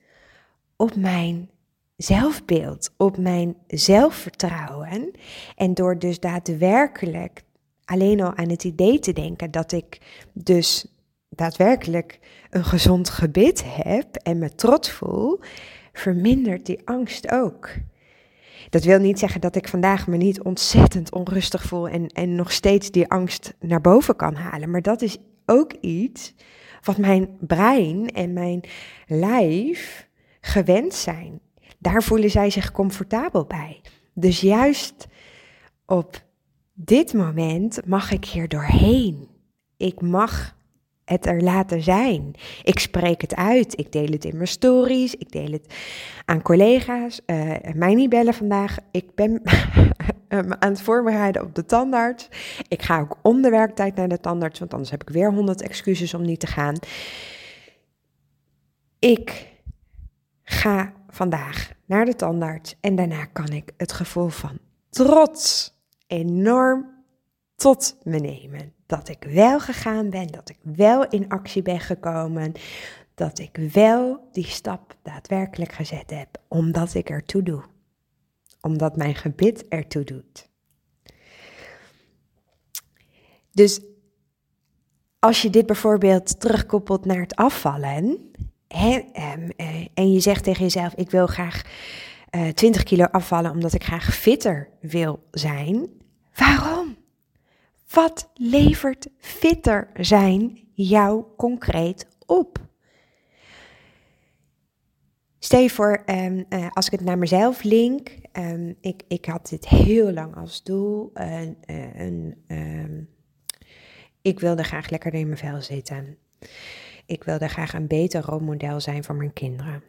[0.75, 1.49] op mijn
[1.97, 5.11] zelfbeeld, op mijn zelfvertrouwen.
[5.55, 7.43] En door dus daadwerkelijk
[7.85, 10.01] alleen al aan het idee te denken dat ik
[10.33, 10.85] dus
[11.29, 12.19] daadwerkelijk
[12.49, 15.39] een gezond gebit heb en me trots voel,
[15.93, 17.69] vermindert die angst ook.
[18.69, 22.51] Dat wil niet zeggen dat ik vandaag me niet ontzettend onrustig voel en, en nog
[22.51, 24.71] steeds die angst naar boven kan halen.
[24.71, 26.33] Maar dat is ook iets
[26.81, 28.61] wat mijn brein en mijn
[29.07, 30.07] lijf
[30.41, 31.39] gewend zijn.
[31.79, 33.81] Daar voelen zij zich comfortabel bij.
[34.13, 35.07] Dus juist
[35.85, 36.24] op
[36.75, 39.27] dit moment mag ik hier doorheen.
[39.77, 40.55] Ik mag
[41.05, 42.33] het er laten zijn.
[42.63, 45.73] Ik spreek het uit, ik deel het in mijn stories, ik deel het
[46.25, 47.21] aan collega's.
[47.25, 48.77] Uh, mij niet bellen vandaag.
[48.91, 49.41] Ik ben
[50.27, 52.29] aan het voorbereiden op de tandarts.
[52.67, 55.61] Ik ga ook om de werktijd naar de tandarts, want anders heb ik weer honderd
[55.61, 56.75] excuses om niet te gaan.
[58.99, 59.47] Ik
[60.43, 64.59] ga vandaag naar de tandarts en daarna kan ik het gevoel van
[64.89, 65.74] trots
[66.07, 66.93] enorm
[67.55, 72.53] tot me nemen dat ik wel gegaan ben, dat ik wel in actie ben gekomen,
[73.15, 77.63] dat ik wel die stap daadwerkelijk gezet heb, omdat ik ertoe doe.
[78.61, 80.49] Omdat mijn gebit ertoe doet.
[83.51, 83.81] Dus
[85.19, 88.31] als je dit bijvoorbeeld terugkoppelt naar het afvallen,
[88.67, 91.61] ehm, eh, en je zegt tegen jezelf: Ik wil graag
[92.53, 95.89] 20 eh, kilo afvallen omdat ik graag fitter wil zijn.
[96.35, 96.97] Waarom?
[97.89, 102.63] Wat levert fitter zijn jou concreet op?
[105.39, 109.49] Stel je voor, um, uh, als ik het naar mezelf link, um, ik, ik had
[109.49, 111.11] dit heel lang als doel.
[111.13, 111.41] Uh,
[112.47, 113.03] uh,
[114.21, 116.17] ik wilde graag lekker in mijn vel zitten.
[117.05, 119.83] Ik wilde graag een beter rolmodel zijn voor mijn kinderen.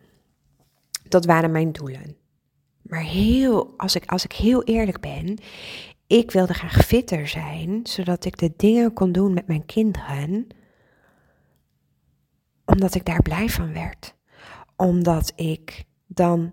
[1.09, 2.17] Dat waren mijn doelen.
[2.83, 5.39] Maar heel, als, ik, als ik heel eerlijk ben,
[6.07, 10.47] ik wilde graag fitter zijn, zodat ik de dingen kon doen met mijn kinderen,
[12.65, 14.15] omdat ik daar blij van werd.
[14.77, 16.53] Omdat ik dan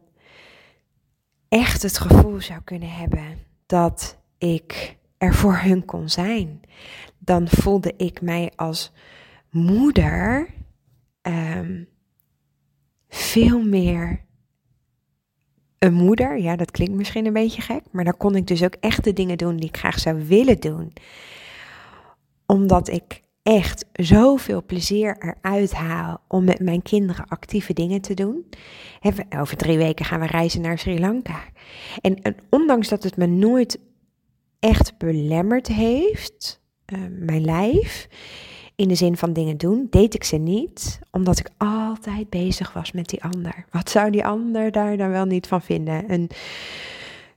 [1.48, 6.62] echt het gevoel zou kunnen hebben dat ik er voor hun kon zijn.
[7.18, 8.92] Dan voelde ik mij als
[9.50, 10.48] moeder
[11.22, 11.88] um,
[13.10, 14.26] veel meer
[15.84, 16.40] een moeder.
[16.40, 19.14] Ja, dat klinkt misschien een beetje gek, maar dan kon ik dus ook echt de
[19.14, 20.94] dingen doen die ik graag zou willen doen.
[22.46, 28.46] Omdat ik echt zoveel plezier eruit haal om met mijn kinderen actieve dingen te doen.
[29.40, 31.44] Over drie weken gaan we reizen naar Sri Lanka.
[32.02, 33.80] En, ondanks dat het me nooit
[34.60, 36.62] echt belemmerd heeft,
[36.94, 38.08] uh, mijn lijf,
[38.76, 42.92] in de zin van dingen doen, deed ik ze niet, omdat ik altijd bezig was
[42.92, 43.66] met die ander.
[43.72, 46.12] Wat zou die ander daar dan wel niet van vinden?
[46.12, 46.30] Een,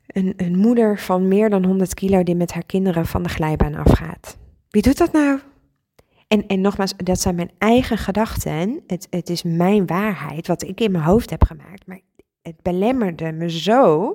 [0.07, 3.75] een, een moeder van meer dan 100 kilo die met haar kinderen van de glijbaan
[3.75, 4.37] afgaat.
[4.71, 5.41] Wie doet dat nou?
[6.29, 8.83] En, en nogmaals, dat zijn mijn eigen gedachten.
[8.87, 11.87] Het, het is mijn waarheid, wat ik in mijn hoofd heb gemaakt.
[11.87, 12.01] Maar
[12.43, 14.15] het belemmerde me zo.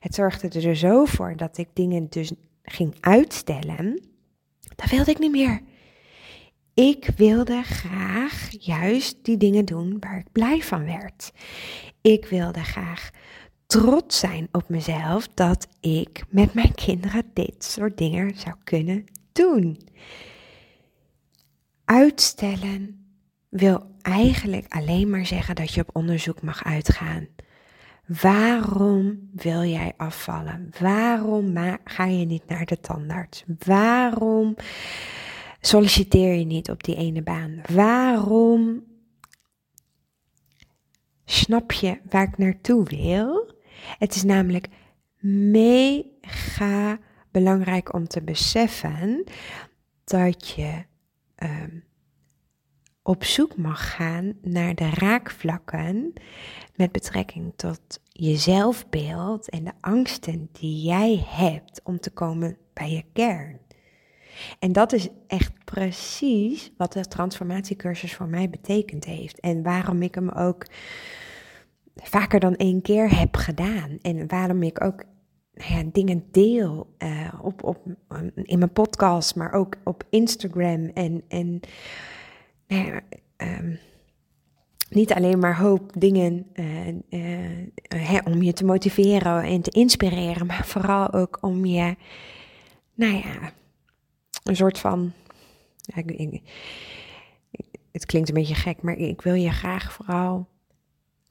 [0.00, 4.02] Het zorgde er zo voor dat ik dingen dus ging uitstellen.
[4.76, 5.60] Dat wilde ik niet meer.
[6.74, 11.32] Ik wilde graag juist die dingen doen waar ik blij van werd.
[12.00, 13.10] Ik wilde graag
[13.66, 19.78] trots zijn op mezelf dat ik met mijn kinderen dit soort dingen zou kunnen doen.
[21.84, 23.06] Uitstellen
[23.48, 27.26] wil eigenlijk alleen maar zeggen dat je op onderzoek mag uitgaan.
[28.06, 30.70] Waarom wil jij afvallen?
[30.80, 33.44] Waarom ga je niet naar de tandarts?
[33.58, 34.56] Waarom
[35.66, 37.60] solliciteer je niet op die ene baan?
[37.72, 38.84] Waarom
[41.24, 43.54] snap je waar ik naartoe wil?
[43.98, 44.68] Het is namelijk
[45.50, 46.98] mega
[47.30, 49.24] belangrijk om te beseffen
[50.04, 50.84] dat je
[51.34, 51.78] ehm,
[53.02, 56.12] op zoek mag gaan naar de raakvlakken
[56.74, 62.90] met betrekking tot je zelfbeeld en de angsten die jij hebt om te komen bij
[62.90, 63.60] je kern.
[64.58, 69.40] En dat is echt precies wat de transformatiecursus voor mij betekend heeft.
[69.40, 70.66] En waarom ik hem ook
[71.94, 73.98] vaker dan één keer heb gedaan.
[74.02, 75.04] En waarom ik ook
[75.54, 77.78] nou ja, dingen deel uh, op, op,
[78.42, 80.90] in mijn podcast, maar ook op Instagram.
[80.94, 81.60] En, en
[82.66, 83.00] nou
[83.36, 83.78] um,
[84.88, 86.88] niet alleen maar hoop dingen uh,
[87.88, 91.96] uh, om je te motiveren en te inspireren, maar vooral ook om je,
[92.94, 93.52] nou ja,
[94.42, 95.12] een soort van.
[95.76, 96.02] Ja,
[97.92, 100.48] het klinkt een beetje gek, maar ik wil je graag vooral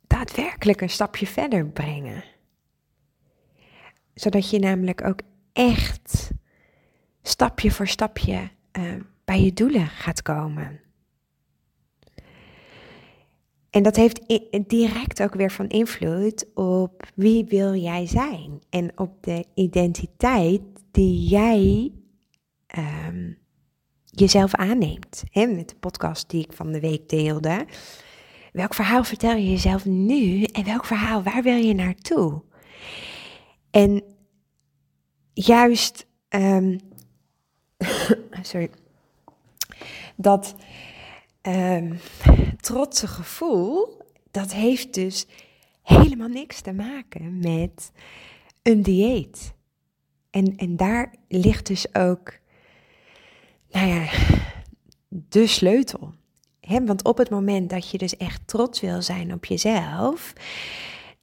[0.07, 2.23] daadwerkelijk een stapje verder brengen.
[4.13, 5.19] Zodat je namelijk ook
[5.53, 6.31] echt
[7.21, 8.93] stapje voor stapje uh,
[9.25, 10.79] bij je doelen gaat komen.
[13.69, 14.21] En dat heeft
[14.67, 21.27] direct ook weer van invloed op wie wil jij zijn en op de identiteit die
[21.27, 21.91] jij
[22.77, 23.37] um,
[24.05, 25.23] jezelf aanneemt.
[25.31, 27.65] En met de podcast die ik van de week deelde.
[28.51, 32.41] Welk verhaal vertel je jezelf nu en welk verhaal, waar wil je naartoe?
[33.71, 34.03] En
[35.33, 36.79] juist, um,
[38.41, 38.69] sorry,
[40.15, 40.55] dat
[41.41, 41.99] um,
[42.59, 43.97] trotse gevoel,
[44.31, 45.27] dat heeft dus
[45.83, 47.91] helemaal niks te maken met
[48.61, 49.53] een dieet.
[50.29, 52.39] En, en daar ligt dus ook,
[53.71, 54.09] nou ja,
[55.07, 56.13] de sleutel.
[56.61, 60.33] Want op het moment dat je dus echt trots wil zijn op jezelf,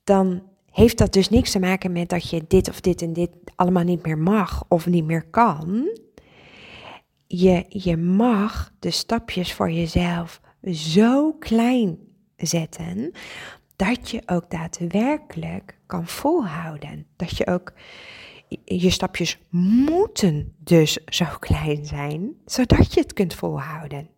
[0.05, 3.31] dan heeft dat dus niks te maken met dat je dit of dit en dit
[3.57, 5.99] allemaal niet meer mag of niet meer kan.
[7.27, 10.41] Je, je mag de stapjes voor jezelf
[10.73, 11.99] zo klein
[12.37, 13.13] zetten
[13.77, 17.07] dat je ook daadwerkelijk kan volhouden.
[17.17, 17.73] Dat je ook
[18.65, 24.09] je stapjes moeten dus zo klein zijn, zodat je het kunt volhouden.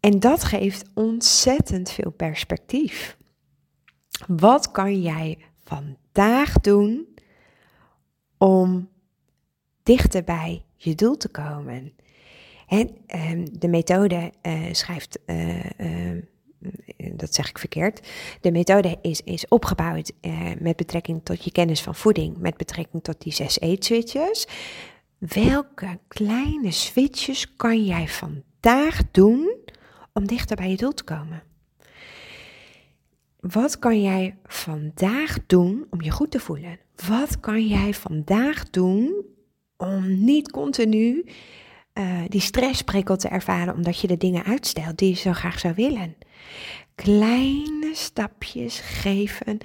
[0.00, 3.16] En dat geeft ontzettend veel perspectief.
[4.26, 7.06] Wat kan jij vandaag doen
[8.38, 8.88] om
[9.82, 11.92] dichter bij je doel te komen?
[12.68, 16.22] En, ehm, de methode uh, schrijft, uh,
[17.12, 18.08] dat zeg ik verkeerd,
[18.40, 20.12] de methode is, is opgebouwd
[20.58, 24.46] met betrekking tot je kennis van voeding, met betrekking tot die zes eetswitches.
[25.18, 29.56] Welke kleine switches kan jij vandaag doen
[30.12, 31.42] om dichter bij je doel te komen?
[33.40, 36.78] Wat kan jij vandaag doen om je goed te voelen?
[37.08, 39.24] Wat kan jij vandaag doen
[39.76, 41.24] om niet continu
[41.98, 45.74] uh, die stressprikkel te ervaren omdat je de dingen uitstelt die je zo graag zou
[45.74, 46.16] willen.
[46.94, 49.58] Kleine stapjes geven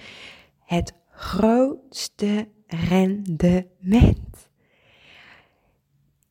[0.65, 4.49] het grootste rendement.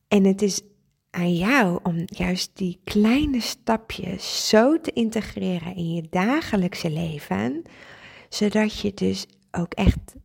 [0.07, 0.61] En het is
[1.09, 7.61] aan jou om juist die kleine stapjes zo te integreren in je dagelijkse leven,
[8.29, 10.15] zodat je dus ook echt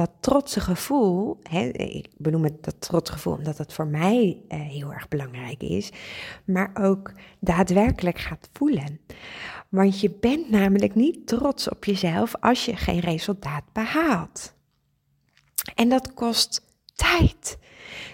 [0.00, 4.60] dat trotse gevoel, hè, ik benoem het dat trotse gevoel omdat dat voor mij eh,
[4.60, 5.90] heel erg belangrijk is,
[6.44, 9.00] maar ook daadwerkelijk gaat voelen.
[9.68, 14.54] Want je bent namelijk niet trots op jezelf als je geen resultaat behaalt.
[15.74, 17.58] En dat kost tijd.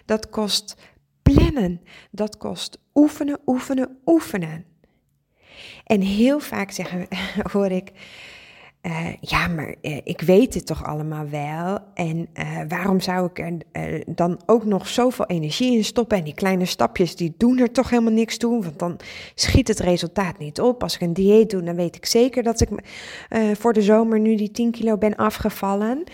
[0.04, 0.76] Dat kost
[1.22, 1.80] plannen.
[2.10, 4.64] Dat kost oefenen, oefenen, oefenen.
[5.84, 7.08] En heel vaak zeggen,
[7.52, 7.92] hoor ik,
[8.86, 11.78] uh, ja, maar uh, ik weet het toch allemaal wel.
[11.94, 13.38] En uh, waarom zou ik
[13.72, 16.18] er dan ook nog zoveel energie in stoppen?
[16.18, 18.62] En die kleine stapjes, die doen er toch helemaal niks toe.
[18.62, 18.98] Want dan
[19.34, 20.82] schiet het resultaat niet op.
[20.82, 22.68] Als ik een dieet doe, dan weet ik zeker dat ik
[23.58, 26.04] voor de zomer nu die 10 kilo ben afgevallen.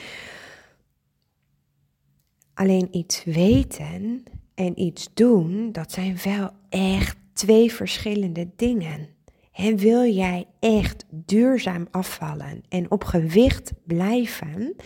[2.54, 9.08] Alleen iets weten en iets doen, dat zijn wel echt twee verschillende dingen.
[9.52, 14.76] En wil jij echt duurzaam afvallen en op gewicht blijven,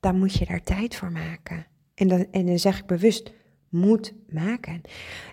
[0.00, 1.66] dan moet je daar tijd voor maken.
[1.94, 3.32] En dan, en dan zeg ik bewust,
[3.68, 4.80] moet maken.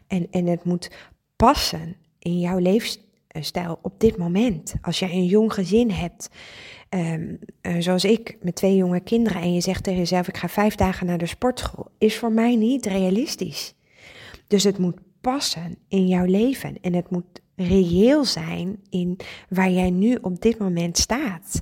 [0.08, 0.92] En, en het moet
[1.36, 4.76] passen in jouw leefstijl op dit moment.
[4.82, 6.30] Als jij een jong gezin hebt,
[6.90, 7.40] um,
[7.80, 11.06] zoals ik, met twee jonge kinderen, en je zegt tegen jezelf: Ik ga vijf dagen
[11.06, 13.76] naar de sportschool, is voor mij niet realistisch.
[14.48, 19.18] Dus het moet passen in jouw leven en het moet reëel zijn in
[19.50, 21.62] waar jij nu op dit moment staat.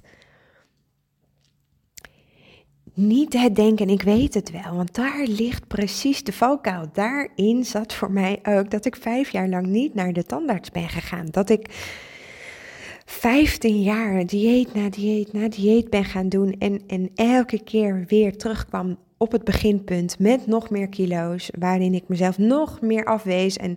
[2.93, 6.89] Niet het denken, ik weet het wel, want daar ligt precies de valkuil.
[6.93, 10.89] Daarin zat voor mij ook dat ik vijf jaar lang niet naar de tandarts ben
[10.89, 11.27] gegaan.
[11.31, 11.67] Dat ik
[13.05, 18.37] vijftien jaar dieet na dieet na dieet ben gaan doen en, en elke keer weer
[18.37, 23.75] terugkwam op het beginpunt met nog meer kilo's, waarin ik mezelf nog meer afwees en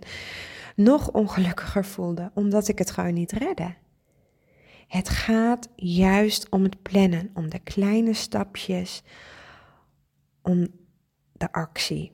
[0.77, 3.73] nog ongelukkiger voelde, omdat ik het gewoon niet redde.
[4.87, 9.03] Het gaat juist om het plannen, om de kleine stapjes,
[10.41, 10.67] om
[11.31, 12.11] de actie.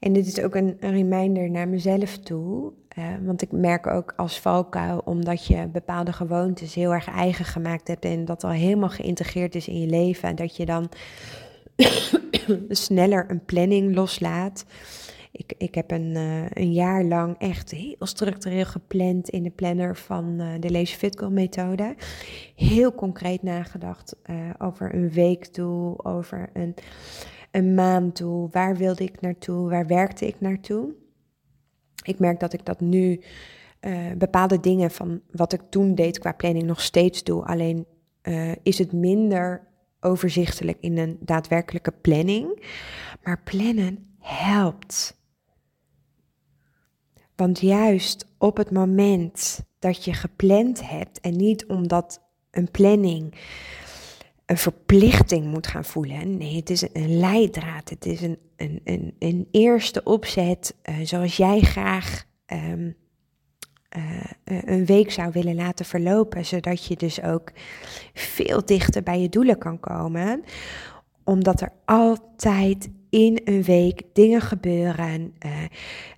[0.00, 2.72] En dit is ook een, reminder naar mezelf toe.
[2.98, 7.88] Uh, want ik merk ook als valkuil, omdat je bepaalde gewoontes heel erg eigen gemaakt
[7.88, 10.88] hebt en dat al helemaal geïntegreerd is in je leven, dat je dan
[12.68, 14.64] sneller een planning loslaat.
[15.58, 20.40] Ik, heb een, uh, een jaar lang echt heel structureel gepland in de planner van
[20.40, 21.94] uh, de Lazy Fit Girl methode.
[22.54, 26.74] Heel concreet nagedacht uh, over een weekdoel, over een,
[27.50, 28.48] een maanddoel.
[28.50, 29.70] Waar wilde ik naartoe?
[29.70, 30.94] Waar werkte ik naartoe?
[32.04, 33.20] Ik merk dat ik dat nu
[34.16, 37.44] bepaalde dingen van wat ik toen deed qua planning nog steeds doe.
[37.44, 37.86] Alleen
[38.62, 39.68] is het minder
[40.00, 42.68] overzichtelijk in een daadwerkelijke planning.
[43.22, 45.20] Maar plannen helpt.
[47.42, 53.34] Want juist op het moment dat je gepland hebt en niet omdat een planning
[54.46, 56.36] een verplichting moet gaan voelen.
[56.36, 57.90] Nee, het is een leidraad.
[57.90, 62.96] Het is een, een, een, een eerste opzet uh, zoals jij graag um,
[63.96, 66.46] uh, een week zou willen laten verlopen.
[66.46, 67.52] Zodat je dus ook
[68.14, 70.44] veel dichter bij je doelen kan komen.
[71.24, 75.34] Omdat er altijd in een week dingen gebeuren.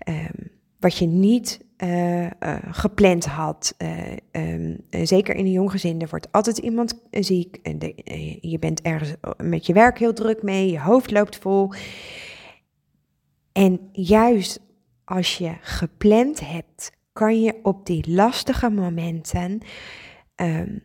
[0.08, 0.52] Um,
[0.84, 2.28] wat je niet uh, uh,
[2.70, 3.74] gepland had.
[3.78, 7.56] Uh, um, zeker in een jong gezin, er wordt altijd iemand ziek.
[7.62, 7.78] En
[8.40, 11.72] je bent ergens met je werk heel druk mee, je hoofd loopt vol.
[13.52, 14.60] En juist
[15.04, 19.60] als je gepland hebt, kan je op die lastige momenten.
[20.36, 20.82] Um,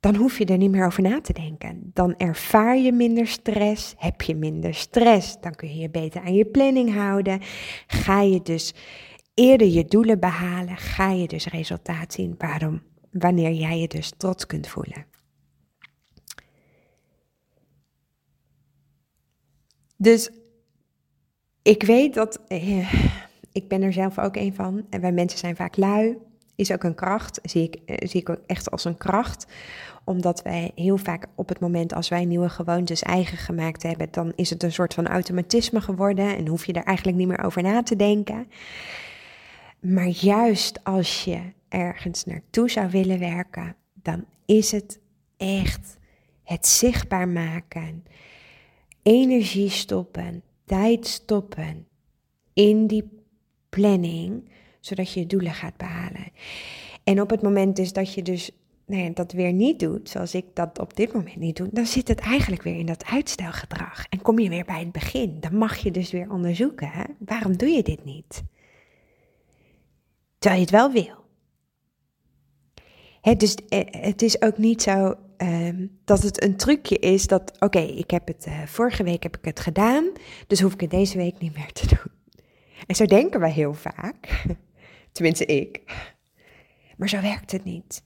[0.00, 1.90] dan hoef je er niet meer over na te denken.
[1.94, 6.34] Dan ervaar je minder stress, heb je minder stress, dan kun je je beter aan
[6.34, 7.40] je planning houden.
[7.86, 8.74] Ga je dus
[9.34, 12.34] eerder je doelen behalen, ga je dus resultaat zien.
[12.38, 12.82] Waarom?
[13.10, 15.06] Wanneer jij je dus trots kunt voelen.
[19.96, 20.30] Dus
[21.62, 22.94] ik weet dat, eh,
[23.52, 24.86] ik ben er zelf ook een van.
[24.90, 26.16] En wij mensen zijn vaak lui.
[26.54, 29.46] Is ook een kracht, zie ik, eh, zie ik ook echt als een kracht.
[30.04, 34.32] Omdat wij heel vaak op het moment als wij nieuwe gewoontes eigen gemaakt hebben, dan
[34.36, 37.62] is het een soort van automatisme geworden en hoef je er eigenlijk niet meer over
[37.62, 38.46] na te denken.
[39.82, 45.00] Maar juist als je ergens naartoe zou willen werken, dan is het
[45.36, 45.98] echt
[46.42, 48.04] het zichtbaar maken,
[49.02, 51.86] energie stoppen, tijd stoppen
[52.52, 53.08] in die
[53.68, 54.48] planning,
[54.80, 56.32] zodat je je doelen gaat behalen.
[57.04, 58.50] En op het moment is dat je dus
[58.86, 62.08] nou dat weer niet doet, zoals ik dat op dit moment niet doe, dan zit
[62.08, 64.06] het eigenlijk weer in dat uitstelgedrag.
[64.08, 65.36] En kom je weer bij het begin.
[65.40, 67.04] Dan mag je dus weer onderzoeken, hè?
[67.18, 68.42] waarom doe je dit niet?
[70.42, 71.20] Terwijl je het wel wil.
[73.36, 77.78] Dus eh, het is ook niet zo uh, dat het een trucje is dat, oké,
[77.78, 80.12] ik heb het, uh, vorige week heb ik het gedaan,
[80.46, 82.12] dus hoef ik het deze week niet meer te doen.
[82.86, 84.44] En zo denken wij heel vaak,
[85.12, 85.80] tenminste ik.
[86.96, 88.02] Maar zo werkt het niet.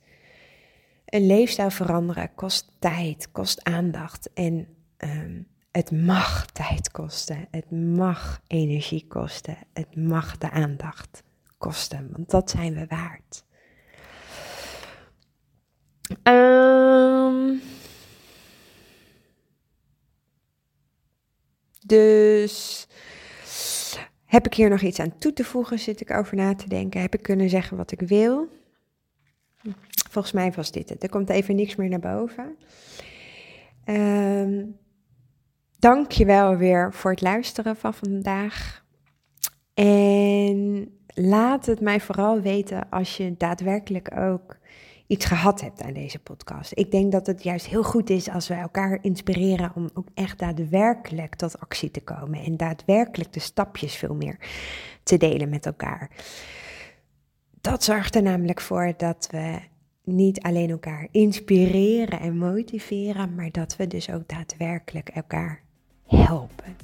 [1.04, 4.68] Een leefstijl veranderen kost tijd, kost aandacht en
[4.98, 11.24] um, het mag tijd kosten, het mag energie kosten, het mag de aandacht
[11.58, 13.44] kosten, want dat zijn we waard.
[16.22, 17.60] Um,
[21.86, 22.86] dus
[24.24, 25.78] heb ik hier nog iets aan toe te voegen?
[25.78, 27.00] Zit ik over na te denken?
[27.00, 28.48] Heb ik kunnen zeggen wat ik wil?
[30.10, 31.02] Volgens mij was dit het.
[31.02, 32.56] Er komt even niks meer naar boven.
[33.84, 34.78] Um,
[35.78, 38.84] Dank je wel weer voor het luisteren van vandaag.
[39.74, 44.56] En laat het mij vooral weten als je daadwerkelijk ook
[45.06, 46.72] iets gehad hebt aan deze podcast.
[46.74, 50.38] Ik denk dat het juist heel goed is als we elkaar inspireren om ook echt
[50.38, 54.38] daadwerkelijk tot actie te komen en daadwerkelijk de stapjes veel meer
[55.02, 56.10] te delen met elkaar.
[57.60, 59.58] Dat zorgt er namelijk voor dat we
[60.04, 65.62] niet alleen elkaar inspireren en motiveren, maar dat we dus ook daadwerkelijk elkaar
[66.06, 66.76] helpen.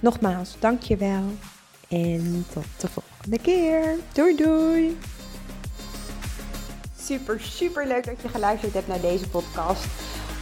[0.00, 1.24] Nogmaals, dank je wel.
[1.90, 3.96] En tot de volgende keer.
[4.12, 4.98] Doei doei.
[7.00, 9.84] Super, super leuk dat je geluisterd hebt naar deze podcast.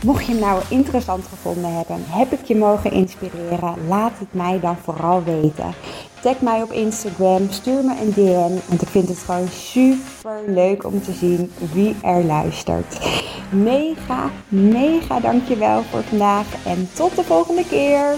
[0.04, 4.60] Mocht je hem nou interessant gevonden hebben, heb ik je mogen inspireren, laat het mij
[4.60, 5.74] dan vooral weten.
[6.22, 10.84] Tag mij op Instagram, stuur me een DM, want ik vind het gewoon super leuk
[10.84, 12.98] om te zien wie er luistert.
[13.50, 18.14] Mega, mega dankjewel voor vandaag en tot de volgende keer.